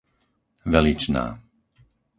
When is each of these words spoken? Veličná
Veličná 0.73 1.25